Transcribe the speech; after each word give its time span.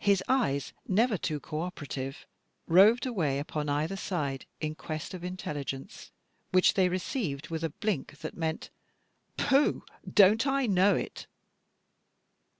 His 0.00 0.22
eyes, 0.28 0.74
never 0.86 1.16
too 1.16 1.40
co 1.40 1.62
operative, 1.62 2.26
roved 2.66 3.06
away 3.06 3.38
upon 3.38 3.70
either 3.70 3.96
side, 3.96 4.44
in 4.60 4.74
quest 4.74 5.14
of 5.14 5.24
intelligence, 5.24 6.10
which 6.50 6.74
they 6.74 6.90
received 6.90 7.48
with 7.48 7.64
a 7.64 7.70
blink 7.70 8.18
that 8.18 8.36
meant, 8.36 8.68
"Pooh, 9.38 9.82
don't 10.12 10.46
I 10.46 10.66
know 10.66 10.94
it?" 10.94 11.26